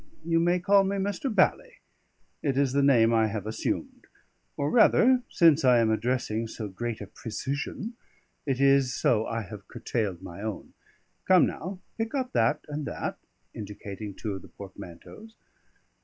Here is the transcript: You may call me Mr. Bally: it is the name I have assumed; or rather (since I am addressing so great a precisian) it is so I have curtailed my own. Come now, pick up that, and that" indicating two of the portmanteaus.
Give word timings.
You 0.25 0.39
may 0.39 0.59
call 0.59 0.83
me 0.83 0.97
Mr. 0.97 1.29
Bally: 1.31 1.73
it 2.41 2.57
is 2.57 2.73
the 2.73 2.81
name 2.81 3.13
I 3.13 3.27
have 3.27 3.45
assumed; 3.45 4.07
or 4.57 4.71
rather 4.71 5.21
(since 5.29 5.63
I 5.63 5.77
am 5.77 5.91
addressing 5.91 6.47
so 6.47 6.67
great 6.67 7.01
a 7.01 7.05
precisian) 7.05 7.93
it 8.43 8.59
is 8.59 8.95
so 8.95 9.27
I 9.27 9.41
have 9.43 9.67
curtailed 9.67 10.23
my 10.23 10.41
own. 10.41 10.73
Come 11.27 11.45
now, 11.45 11.81
pick 11.99 12.15
up 12.15 12.33
that, 12.33 12.61
and 12.67 12.83
that" 12.87 13.19
indicating 13.53 14.15
two 14.15 14.33
of 14.33 14.41
the 14.41 14.47
portmanteaus. 14.47 15.35